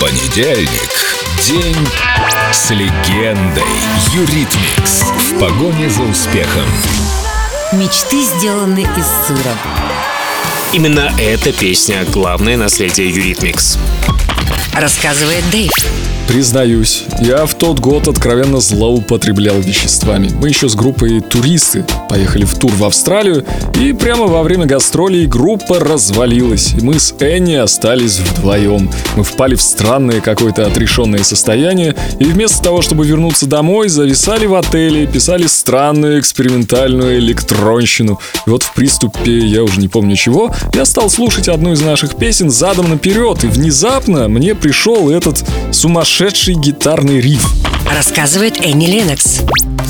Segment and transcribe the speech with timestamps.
[0.00, 0.90] Понедельник.
[1.44, 1.88] День
[2.52, 3.64] с легендой.
[4.12, 5.02] Юритмикс.
[5.02, 6.68] В погоне за успехом.
[7.72, 9.56] Мечты сделаны из сыра.
[10.72, 13.76] Именно эта песня— главное наследие Юритмикс.
[14.72, 15.72] Рассказывает Дэйв.
[16.28, 20.30] Признаюсь, я в тот год откровенно злоупотреблял веществами.
[20.38, 23.46] Мы еще с группой «Туристы» поехали в тур в Австралию,
[23.80, 28.90] и прямо во время гастролей группа развалилась, и мы с Энни остались вдвоем.
[29.16, 34.54] Мы впали в странное какое-то отрешенное состояние, и вместо того, чтобы вернуться домой, зависали в
[34.54, 38.20] отеле, писали странную экспериментальную электронщину.
[38.46, 42.16] И вот в приступе, я уже не помню чего, я стал слушать одну из наших
[42.16, 47.48] песен задом наперед, и внезапно мне пришел этот сумасшедший сумасшедший гитарный риф.
[47.94, 49.42] Рассказывает Энни Ленокс.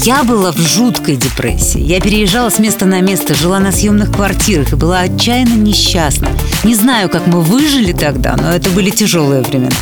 [0.04, 1.80] Я была в жуткой депрессии.
[1.80, 6.28] Я переезжала с места на место, жила на съемных квартирах и была отчаянно несчастна.
[6.64, 9.74] Не знаю, как мы выжили тогда, но это были тяжелые времена.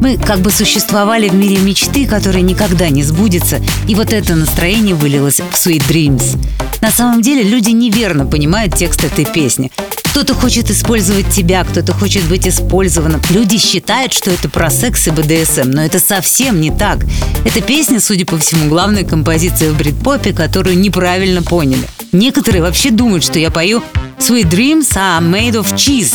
[0.00, 4.94] Мы как бы существовали в мире мечты, которая никогда не сбудется, и вот это настроение
[4.94, 6.38] вылилось в Sweet Dreams.
[6.80, 9.70] На самом деле люди неверно понимают текст этой песни.
[10.10, 13.20] Кто-то хочет использовать тебя, кто-то хочет быть использованным.
[13.30, 16.98] Люди считают, что это про секс и БДСМ, но это совсем не так.
[17.44, 21.86] Эта песня, судя по всему, главная композиция в брит-попе, которую неправильно поняли.
[22.12, 23.82] Некоторые вообще думают, что я пою
[24.18, 26.14] «Sweet dreams are made of cheese».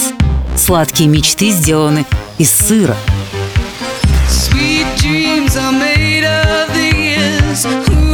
[0.58, 2.06] Сладкие мечты сделаны
[2.38, 2.98] из сыра.
[4.30, 6.56] Sweet dreams are made of.
[7.64, 8.05] Who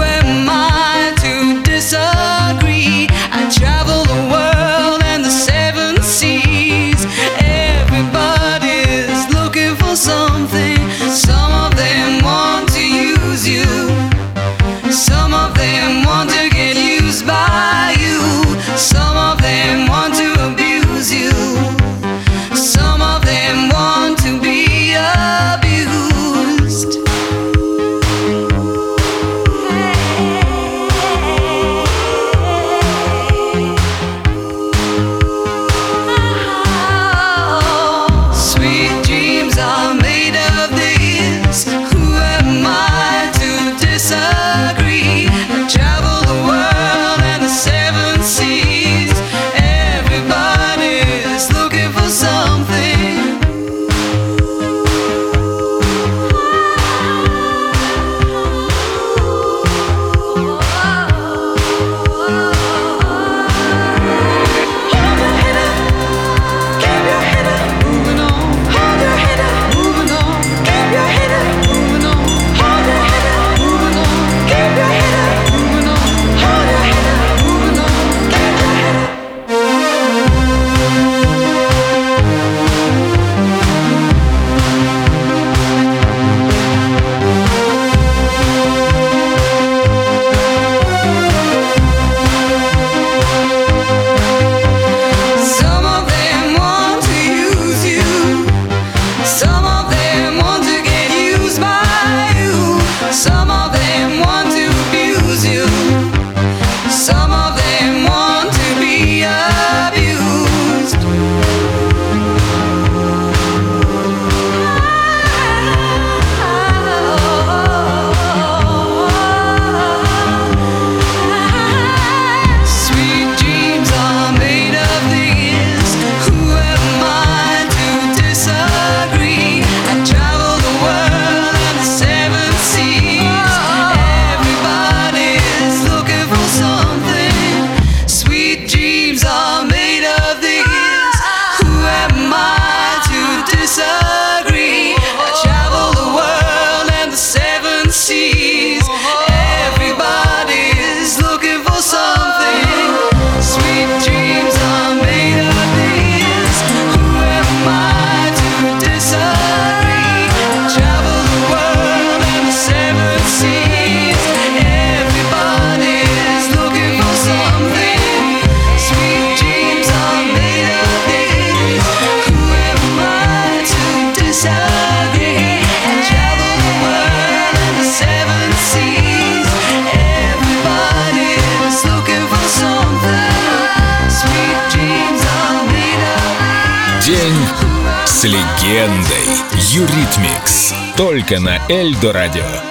[188.11, 189.25] с легендой.
[189.71, 190.73] Юритмикс.
[190.97, 192.70] Только на Эльдо радио.